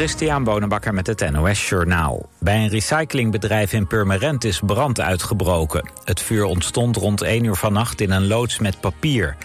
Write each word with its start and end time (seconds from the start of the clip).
Christian 0.00 0.44
Bonenbakker 0.44 0.94
met 0.94 1.06
het 1.06 1.30
NOS 1.30 1.68
Journaal. 1.68 2.28
Bij 2.38 2.56
een 2.56 2.68
recyclingbedrijf 2.68 3.72
in 3.72 3.86
Purmerend 3.86 4.44
is 4.44 4.60
brand 4.66 5.00
uitgebroken. 5.00 5.90
Het 6.04 6.20
vuur 6.20 6.44
ontstond 6.44 6.96
rond 6.96 7.22
1 7.22 7.44
uur 7.44 7.54
vannacht 7.54 8.00
in 8.00 8.10
een 8.10 8.26
loods 8.26 8.58
met 8.58 8.80
papier. 8.80 9.36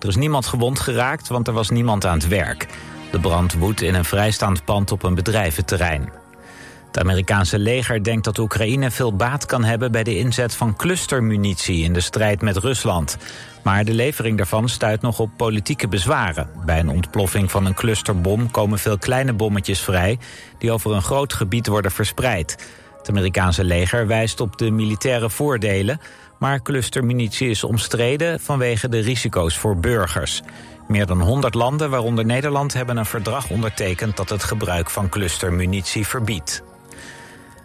Er 0.00 0.08
is 0.08 0.16
niemand 0.16 0.46
gewond 0.46 0.80
geraakt, 0.80 1.28
want 1.28 1.48
er 1.48 1.54
was 1.54 1.70
niemand 1.70 2.06
aan 2.06 2.18
het 2.18 2.28
werk. 2.28 2.66
De 3.10 3.20
brand 3.20 3.54
woedt 3.54 3.80
in 3.80 3.94
een 3.94 4.04
vrijstaand 4.04 4.64
pand 4.64 4.92
op 4.92 5.02
een 5.02 5.14
bedrijventerrein. 5.14 6.21
Het 6.92 7.00
Amerikaanse 7.00 7.58
leger 7.58 8.04
denkt 8.04 8.24
dat 8.24 8.38
Oekraïne 8.38 8.90
veel 8.90 9.16
baat 9.16 9.46
kan 9.46 9.64
hebben... 9.64 9.92
bij 9.92 10.02
de 10.02 10.18
inzet 10.18 10.54
van 10.54 10.76
clustermunitie 10.76 11.82
in 11.82 11.92
de 11.92 12.00
strijd 12.00 12.42
met 12.42 12.56
Rusland. 12.56 13.16
Maar 13.62 13.84
de 13.84 13.94
levering 13.94 14.36
daarvan 14.36 14.68
stuit 14.68 15.00
nog 15.00 15.18
op 15.18 15.30
politieke 15.36 15.88
bezwaren. 15.88 16.48
Bij 16.64 16.78
een 16.78 16.88
ontploffing 16.88 17.50
van 17.50 17.66
een 17.66 17.74
clusterbom 17.74 18.50
komen 18.50 18.78
veel 18.78 18.98
kleine 18.98 19.32
bommetjes 19.32 19.80
vrij... 19.80 20.18
die 20.58 20.70
over 20.72 20.92
een 20.92 21.02
groot 21.02 21.32
gebied 21.32 21.66
worden 21.66 21.90
verspreid. 21.90 22.68
Het 22.98 23.08
Amerikaanse 23.08 23.64
leger 23.64 24.06
wijst 24.06 24.40
op 24.40 24.58
de 24.58 24.70
militaire 24.70 25.30
voordelen... 25.30 26.00
maar 26.38 26.62
clustermunitie 26.62 27.50
is 27.50 27.64
omstreden 27.64 28.40
vanwege 28.40 28.88
de 28.88 29.00
risico's 29.00 29.58
voor 29.58 29.76
burgers. 29.76 30.42
Meer 30.88 31.06
dan 31.06 31.20
100 31.20 31.54
landen, 31.54 31.90
waaronder 31.90 32.24
Nederland, 32.24 32.72
hebben 32.72 32.96
een 32.96 33.06
verdrag 33.06 33.50
ondertekend... 33.50 34.16
dat 34.16 34.28
het 34.28 34.44
gebruik 34.44 34.90
van 34.90 35.08
clustermunitie 35.08 36.06
verbiedt. 36.06 36.62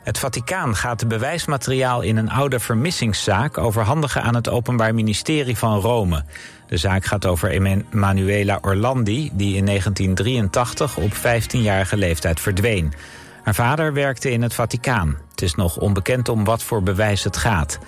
Het 0.07 0.20
Vaticaan 0.20 0.75
gaat 0.75 1.07
bewijsmateriaal 1.07 2.02
in 2.02 2.17
een 2.17 2.29
oude 2.29 2.59
vermissingszaak 2.59 3.57
overhandigen 3.57 4.21
aan 4.23 4.35
het 4.35 4.49
Openbaar 4.49 4.93
Ministerie 4.93 5.57
van 5.57 5.79
Rome. 5.79 6.23
De 6.67 6.77
zaak 6.77 7.05
gaat 7.05 7.25
over 7.25 7.49
Emanuela 7.49 8.59
Orlandi, 8.62 9.29
die 9.34 9.55
in 9.55 9.65
1983 9.65 10.98
op 10.98 11.12
15-jarige 11.13 11.98
leeftijd 11.98 12.39
verdween. 12.39 12.93
Haar 13.43 13.55
vader 13.55 13.93
werkte 13.93 14.31
in 14.31 14.41
het 14.41 14.53
Vaticaan. 14.53 15.17
Het 15.31 15.41
is 15.41 15.55
nog 15.55 15.77
onbekend 15.77 16.29
om 16.29 16.43
wat 16.43 16.63
voor 16.63 16.84
bewijs 16.84 17.23
het 17.23 17.37
gaat. 17.37 17.79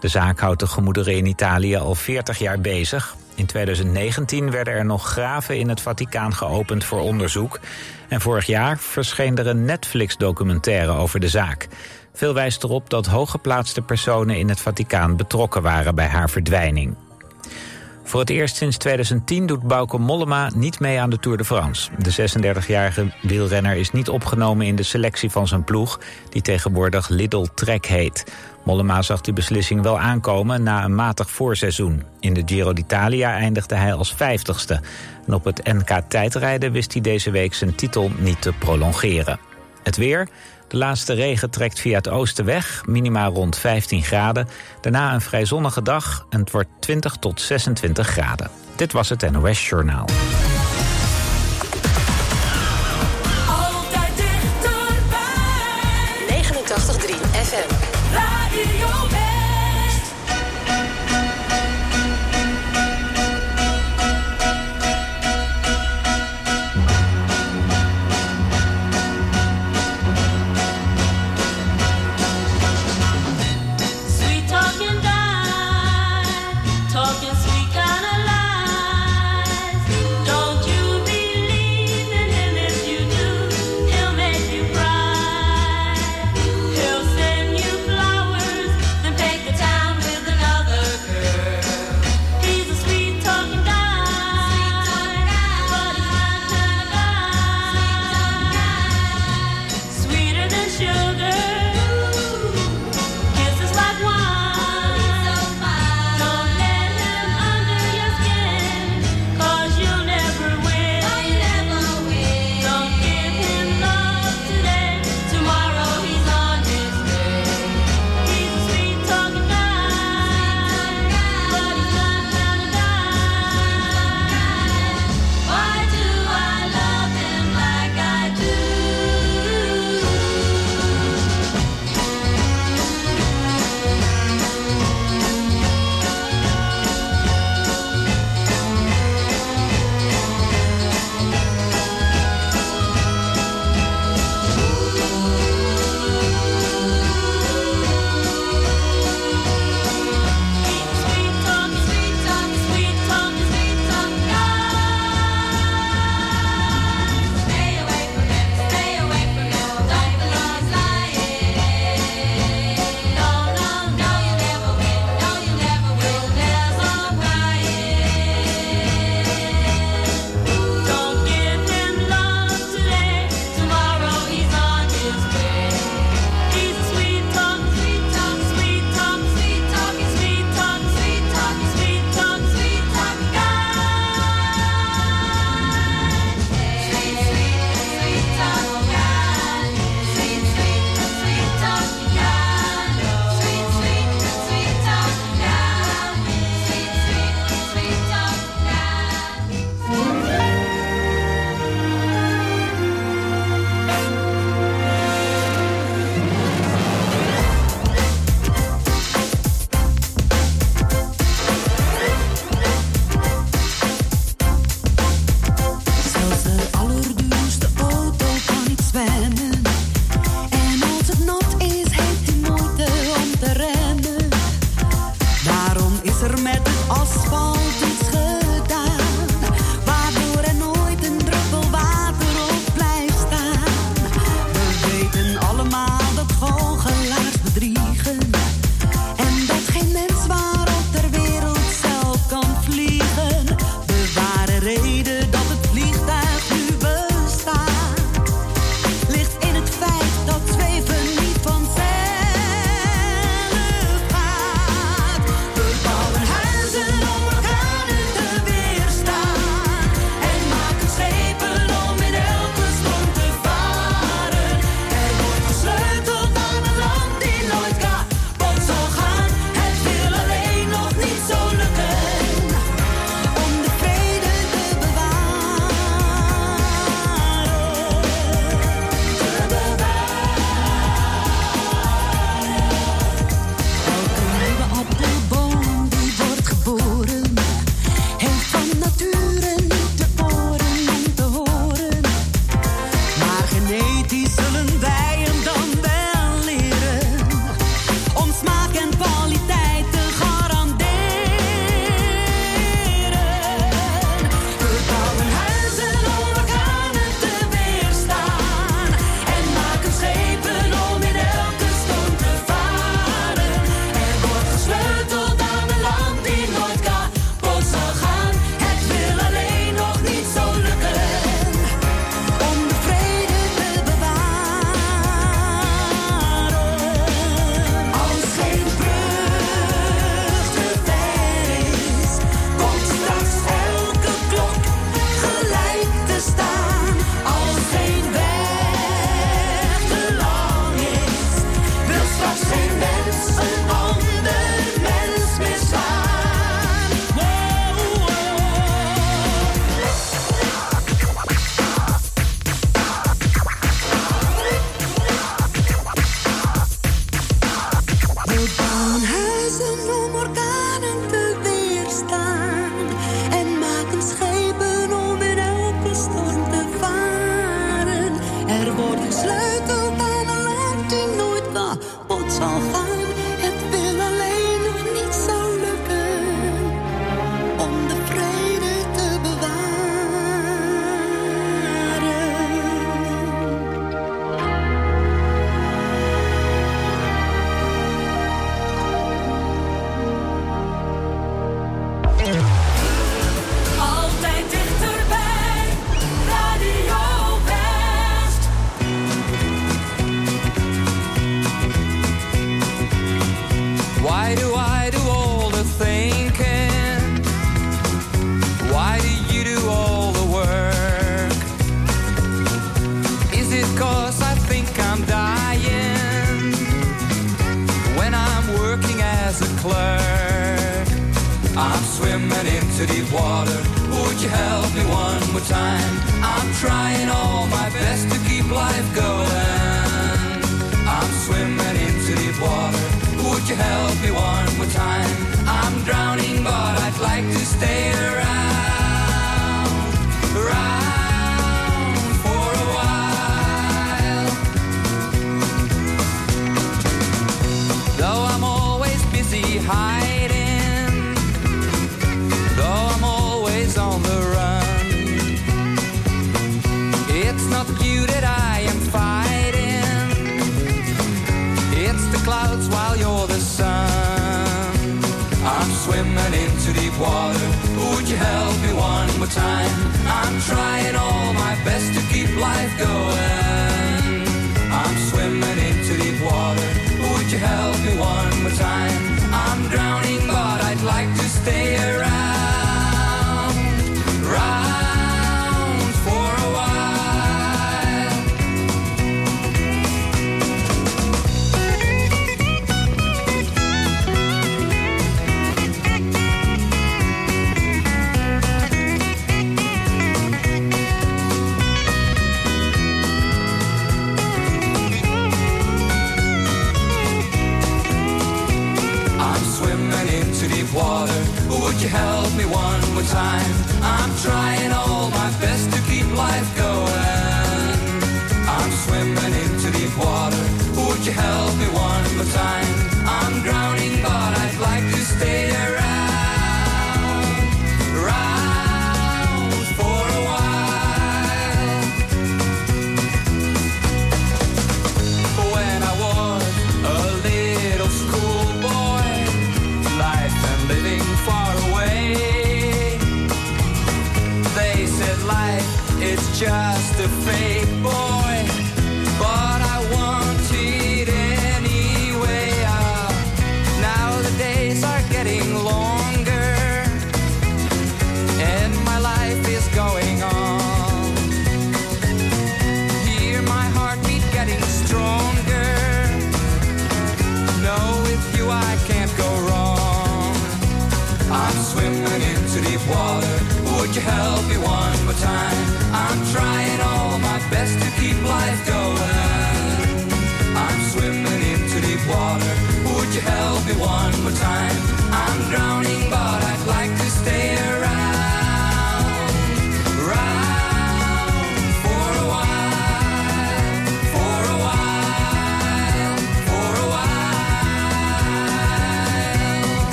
De 0.00 0.08
zaak 0.08 0.40
houdt 0.40 0.60
de 0.60 0.66
gemoederen 0.66 1.16
in 1.16 1.26
Italië 1.26 1.76
al 1.76 1.94
40 1.94 2.38
jaar 2.38 2.60
bezig. 2.60 3.16
In 3.40 3.46
2019 3.46 4.50
werden 4.50 4.74
er 4.74 4.84
nog 4.84 5.06
graven 5.06 5.58
in 5.58 5.68
het 5.68 5.80
Vaticaan 5.80 6.34
geopend 6.34 6.84
voor 6.84 7.00
onderzoek. 7.00 7.60
En 8.08 8.20
vorig 8.20 8.46
jaar 8.46 8.78
verscheen 8.78 9.36
er 9.36 9.46
een 9.46 9.64
Netflix-documentaire 9.64 10.92
over 10.92 11.20
de 11.20 11.28
zaak. 11.28 11.68
Veel 12.12 12.34
wijst 12.34 12.64
erop 12.64 12.90
dat 12.90 13.06
hooggeplaatste 13.06 13.82
personen 13.82 14.36
in 14.36 14.48
het 14.48 14.60
Vaticaan 14.60 15.16
betrokken 15.16 15.62
waren 15.62 15.94
bij 15.94 16.06
haar 16.06 16.30
verdwijning. 16.30 16.96
Voor 18.10 18.20
het 18.20 18.30
eerst 18.30 18.56
sinds 18.56 18.76
2010 18.76 19.46
doet 19.46 19.62
Bauke 19.62 19.98
Mollema 19.98 20.50
niet 20.54 20.80
mee 20.80 21.00
aan 21.00 21.10
de 21.10 21.18
Tour 21.18 21.36
de 21.36 21.44
France. 21.44 21.90
De 21.98 22.28
36-jarige 22.64 23.12
wielrenner 23.22 23.76
is 23.76 23.90
niet 23.90 24.08
opgenomen 24.08 24.66
in 24.66 24.76
de 24.76 24.82
selectie 24.82 25.30
van 25.30 25.48
zijn 25.48 25.64
ploeg... 25.64 26.00
die 26.28 26.42
tegenwoordig 26.42 27.08
Lidl 27.08 27.46
Trek 27.54 27.86
heet. 27.86 28.32
Mollema 28.64 29.02
zag 29.02 29.20
die 29.20 29.32
beslissing 29.32 29.82
wel 29.82 29.98
aankomen 29.98 30.62
na 30.62 30.84
een 30.84 30.94
matig 30.94 31.30
voorseizoen. 31.30 32.02
In 32.20 32.34
de 32.34 32.42
Giro 32.46 32.72
d'Italia 32.72 33.34
eindigde 33.34 33.74
hij 33.74 33.92
als 33.92 34.14
vijftigste. 34.14 34.80
En 35.26 35.34
op 35.34 35.44
het 35.44 35.64
NK 35.64 36.02
tijdrijden 36.08 36.72
wist 36.72 36.92
hij 36.92 37.02
deze 37.02 37.30
week 37.30 37.54
zijn 37.54 37.74
titel 37.74 38.10
niet 38.18 38.42
te 38.42 38.52
prolongeren. 38.52 39.38
Het 39.82 39.96
weer... 39.96 40.28
De 40.70 40.76
laatste 40.76 41.12
regen 41.12 41.50
trekt 41.50 41.80
via 41.80 41.96
het 41.96 42.08
oosten 42.08 42.44
weg, 42.44 42.82
minima 42.86 43.26
rond 43.26 43.58
15 43.58 44.02
graden. 44.02 44.48
Daarna 44.80 45.14
een 45.14 45.20
vrij 45.20 45.44
zonnige 45.44 45.82
dag 45.82 46.26
en 46.28 46.40
het 46.40 46.50
wordt 46.50 46.68
20 46.80 47.16
tot 47.16 47.40
26 47.40 48.06
graden. 48.06 48.50
Dit 48.76 48.92
was 48.92 49.08
het 49.08 49.30
NOS 49.30 49.68
Journaal. 49.68 50.06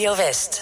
Radio 0.00 0.16
West. 0.16 0.59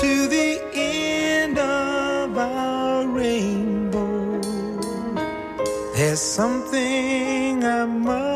to 0.00 0.28
the 0.28 0.60
end 0.74 1.58
of 1.58 2.36
our 2.36 3.06
rainbow. 3.06 4.40
There's 5.94 6.20
something 6.20 7.64
I 7.64 7.86
must. 7.86 8.35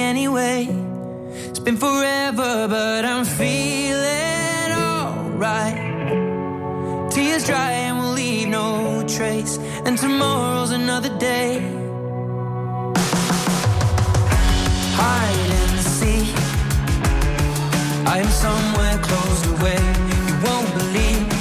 anyway. 0.00 0.68
It's 1.48 1.58
been 1.58 1.76
forever, 1.76 2.66
but 2.68 3.04
I'm 3.04 3.24
feeling 3.24 4.72
alright. 4.72 5.78
Tears 7.10 7.44
dry 7.46 7.72
and 7.72 7.98
we'll 7.98 8.12
leave 8.12 8.48
no 8.48 9.04
trace. 9.06 9.58
And 9.84 9.98
tomorrow's 9.98 10.72
another 10.72 11.16
day. 11.18 11.60
Hide 15.00 15.50
and 15.60 15.80
seek. 15.98 16.34
I 18.06 18.18
am 18.24 18.30
somewhere 18.46 18.98
closed 19.08 19.46
away. 19.54 19.80
You 20.28 20.36
won't 20.46 20.70
believe 20.80 21.32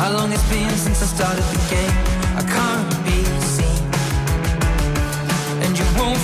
how 0.00 0.10
long 0.12 0.32
it's 0.32 0.48
been 0.50 0.70
since 0.70 1.02
I 1.02 1.06
started 1.06 1.44
the 1.54 1.60
game. 1.70 1.96
I 2.36 2.42
can't. 2.54 2.95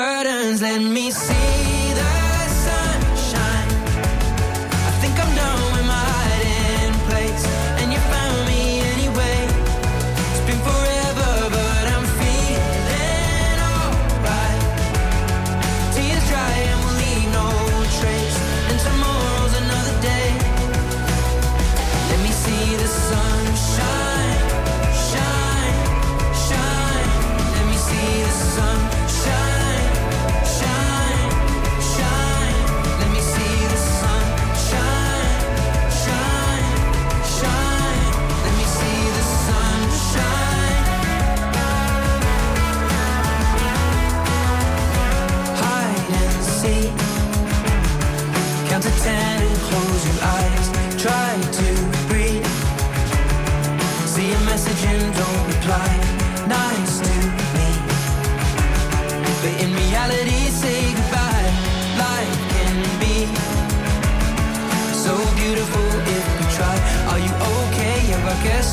curtains, 0.00 0.62
let 0.62 0.80
me 0.80 1.10
see. 1.10 1.59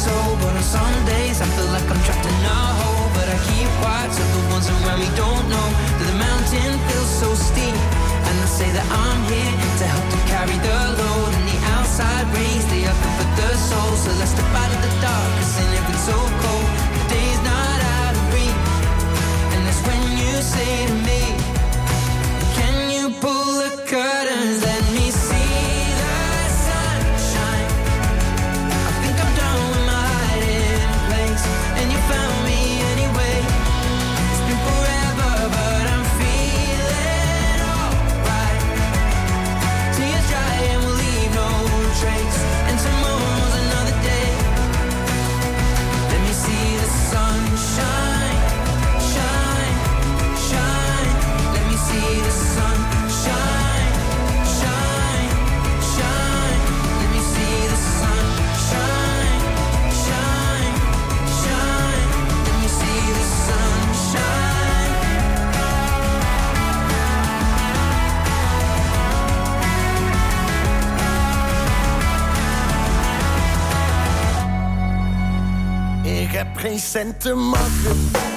soul 0.08 0.32
But 0.42 0.54
on 0.56 0.64
some 0.64 0.98
days 1.06 1.38
I 1.44 1.48
feel 1.56 1.70
like 1.76 1.88
I'm 1.92 2.02
trapped 2.08 2.26
in 2.26 2.38
a 2.48 2.62
hole. 2.80 3.08
But 3.16 3.28
I 3.36 3.38
keep 3.50 3.70
quiet 3.82 4.10
so 4.16 4.24
the 4.24 4.44
ones 4.56 4.68
around 4.72 5.00
me 5.04 5.10
don't 5.20 5.46
know 5.52 5.68
That 6.00 6.08
the 6.12 6.18
mountain 6.28 6.72
feels 6.88 7.12
so 7.22 7.30
steep. 7.36 7.78
And 8.28 8.36
I 8.46 8.48
say 8.60 8.70
that 8.78 8.88
I'm 9.04 9.20
here 9.32 9.54
to 9.80 9.86
help 9.94 10.06
to 10.16 10.20
carry 10.32 10.58
the 10.68 10.78
load. 11.00 11.32
And 11.38 11.46
the 11.52 11.60
outside 11.76 12.26
rays, 12.36 12.66
they 12.72 12.84
are 12.90 12.98
good 13.04 13.16
for 13.20 13.30
the 13.40 13.50
soul. 13.70 13.92
So 14.04 14.10
let's 14.20 14.32
step 14.36 14.52
out 14.62 14.72
of 14.76 14.80
the 14.86 14.94
darkness 15.04 15.52
and 15.62 15.70
if 15.80 15.86
it's 15.92 16.06
so 16.12 16.18
cold 16.44 16.68
The 16.96 17.04
day's 17.14 17.42
not 17.52 17.80
out 18.00 18.16
of 18.20 18.26
reach. 18.36 18.64
And 19.54 19.62
that's 19.68 19.82
when 19.88 20.02
you 20.22 20.34
say 20.56 20.72
to 20.92 20.98
me 21.08 21.22
geen 76.68 76.80
cent 76.80 77.22
te 77.22 77.34
makken. 77.34 78.37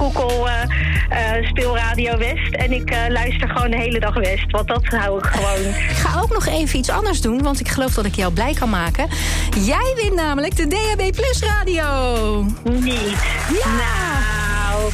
Koekel, 0.00 0.48
eh, 0.48 0.62
eh, 1.38 1.44
speel 1.48 1.76
Radio 1.76 2.18
West. 2.18 2.54
En 2.54 2.72
ik 2.72 2.90
eh, 2.90 2.98
luister 3.08 3.48
gewoon 3.48 3.70
de 3.70 3.76
hele 3.76 4.00
dag 4.00 4.14
West. 4.14 4.50
Want 4.50 4.68
dat 4.68 4.84
hou 4.86 5.18
ik 5.18 5.24
gewoon. 5.24 5.74
Ik 5.74 5.96
ga 5.96 6.20
ook 6.20 6.32
nog 6.32 6.46
even 6.46 6.78
iets 6.78 6.88
anders 6.88 7.20
doen, 7.20 7.42
want 7.42 7.60
ik 7.60 7.68
geloof 7.68 7.94
dat 7.94 8.04
ik 8.04 8.14
jou 8.14 8.32
blij 8.32 8.54
kan 8.54 8.70
maken. 8.70 9.08
Jij 9.64 9.92
wint 9.96 10.14
namelijk 10.14 10.56
de 10.56 10.66
DHB 10.66 11.16
Plus 11.16 11.42
radio. 11.42 12.42
Niet. 12.62 13.16
Ja. 13.64 13.70
Nou, 14.76 14.90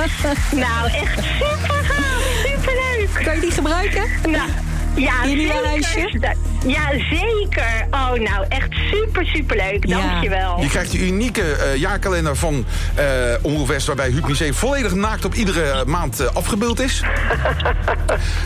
nou 0.50 0.90
echt 0.92 1.24
super 1.24 1.84
gaaf. 1.84 2.44
Superleuk. 2.44 3.24
Kan 3.24 3.34
je 3.34 3.40
die 3.40 3.50
gebruiken? 3.50 4.04
Nou, 4.30 4.50
ja, 4.94 5.22
In 5.22 5.30
je 5.30 5.36
nieuwe 5.36 5.78
zeker. 5.80 6.36
Ja, 6.66 6.90
zeker. 7.10 7.86
Oh, 7.90 8.12
nou, 8.12 8.44
echt 8.48 8.74
super, 8.90 9.26
super 9.26 9.56
leuk. 9.56 9.88
Dankjewel. 9.88 10.60
Je 10.60 10.68
krijgt 10.68 10.92
de 10.92 11.06
unieke 11.06 11.42
eh, 11.42 11.76
jaarkalender 11.76 12.36
van 12.36 12.66
eh 12.94 13.04
Omroep 13.42 13.68
West... 13.68 13.86
waarbij 13.86 14.10
Huub 14.10 14.26
Museum 14.26 14.54
volledig 14.54 14.94
naakt 14.94 15.24
op 15.24 15.34
iedere 15.34 15.84
maand 15.84 16.20
eh, 16.20 16.26
afgebeeld 16.32 16.80
is. 16.80 17.02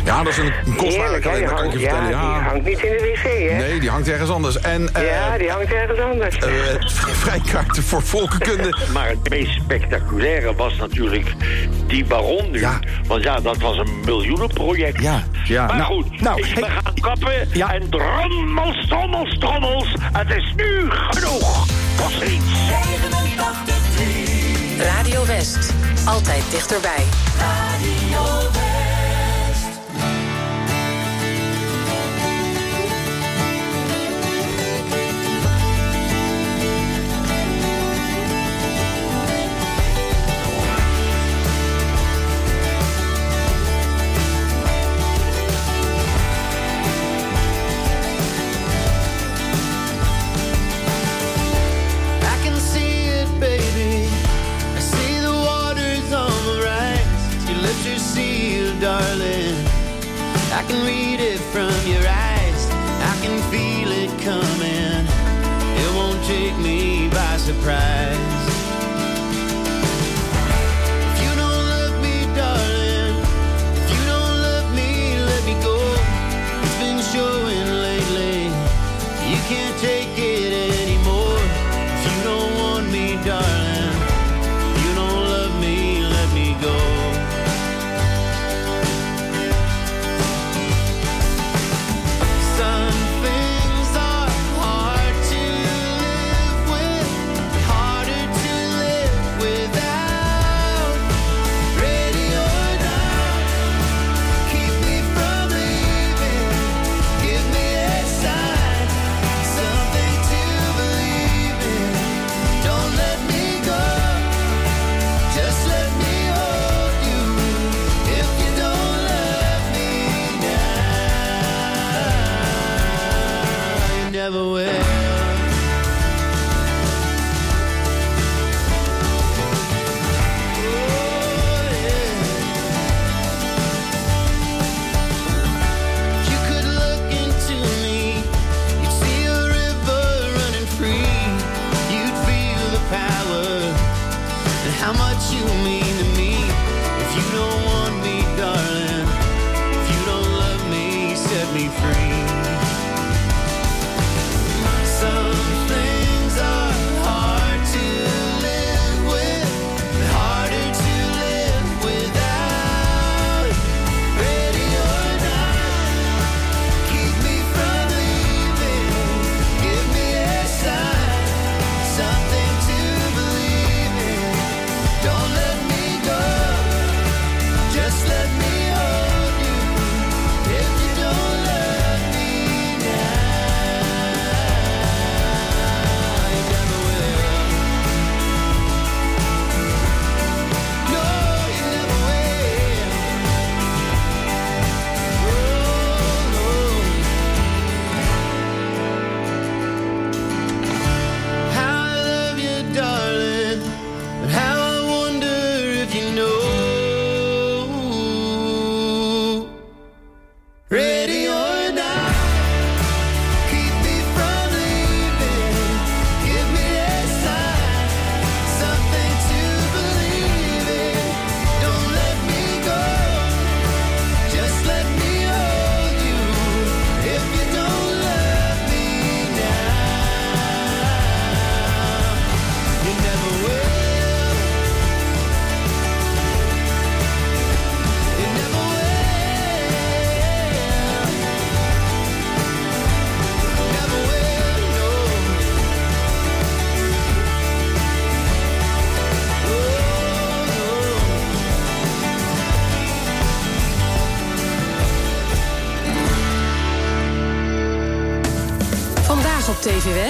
ja, 0.05 0.23
dat 0.23 0.33
is 0.33 0.39
een, 0.39 0.53
een 0.67 0.77
kostbare? 0.77 1.13
Die 1.13 1.21
kalender, 1.21 1.21
kan 1.21 1.35
ik 1.35 1.41
je 1.41 1.47
hangt- 1.55 1.73
vertellen. 1.73 2.11
ja, 2.11 2.35
die 2.35 2.43
hangt 2.49 2.65
niet 2.65 2.79
in 2.83 2.91
de 2.91 2.99
wc, 3.23 3.51
hè? 3.51 3.57
Nee, 3.69 3.81
die 3.81 3.91
hangt 3.91 4.09
ergens 4.09 4.31
anders. 4.31 4.59
En, 4.61 4.95
eh, 4.95 5.07
Ja, 5.07 5.39
die 5.39 5.51
hangt 5.51 5.73
ergens 5.73 5.99
anders. 6.01 6.37
eh, 6.37 6.53
vrijkaarten 7.25 7.83
voor 7.83 8.03
volkenkunde. 8.03 8.77
Maar 8.93 9.09
het 9.09 9.29
meest 9.31 9.53
spectaculaire 9.53 10.55
was 10.55 10.77
natuurlijk 10.77 11.35
die 11.87 12.05
baron 12.05 12.51
nu. 12.51 12.67
Want 13.07 13.23
ja, 13.23 13.41
dat 13.41 13.57
was 13.59 13.77
een 13.79 14.01
miljoenenproject. 14.05 15.01
Ja, 15.03 15.23
ja. 15.45 15.67
Maar 15.67 15.77
nou, 15.77 15.93
goed, 16.03 16.21
nou, 16.21 16.39
ik 16.39 16.45
hey. 16.45 16.55
ben 16.61 16.71
gaan 16.71 16.95
kappen. 17.01 17.53
En 17.71 17.89
drommels, 17.91 18.87
trommels, 18.89 19.39
trommels. 19.39 19.95
Het 20.13 20.31
is 20.31 20.53
nu 20.57 20.91
genoeg. 20.91 21.67
Tot 21.97 22.11
ziens. 22.11 22.45
Radio 24.79 25.27
West. 25.27 25.73
Altijd 26.05 26.43
dichterbij. 26.51 27.05
I 60.61 60.63
can 60.65 60.87
read 60.87 61.21
it 61.21 61.39
from 61.39 61.73
your 61.87 62.07
eyes. 62.07 62.69
I 62.71 63.19
can 63.23 63.41
feel 63.51 63.91
it 63.91 64.11
coming. 64.21 65.07
It 65.83 65.95
won't 65.97 66.23
take 66.27 66.55
me 66.59 67.09
by 67.09 67.39
surprise. 67.39 68.40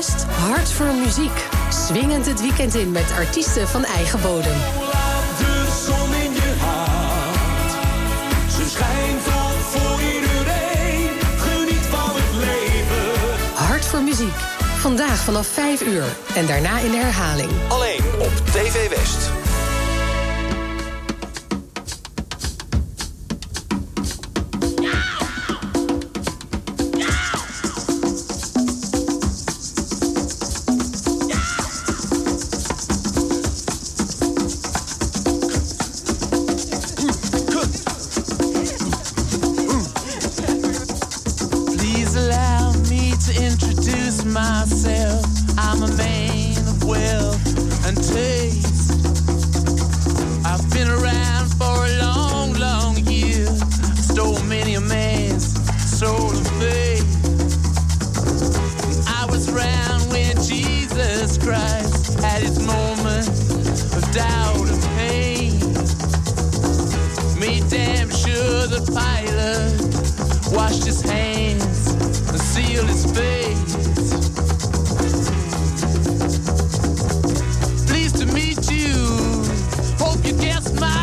Hart 0.01 0.72
voor 0.72 0.94
muziek. 0.94 1.46
Swingend 1.68 2.26
het 2.26 2.40
weekend 2.40 2.74
in 2.74 2.92
met 2.92 3.12
artiesten 3.12 3.68
van 3.68 3.84
eigen 3.84 4.20
bodem. 4.20 4.57
Geniet 11.36 11.86
van 11.86 12.11
het 12.12 12.34
leven. 12.34 13.55
Hart 13.55 13.86
voor 13.86 14.03
muziek. 14.03 14.36
Vandaag 14.76 15.18
vanaf 15.18 15.46
5 15.46 15.82
uur 15.82 16.16
en 16.34 16.46
daarna 16.46 16.78
in 16.78 16.90
de 16.90 16.96
herhaling. 16.96 17.51
Alleen 17.68 18.03
op 18.18 18.32
TV 18.53 18.88
West. 18.88 19.39
just 80.63 80.79
my 80.79 80.99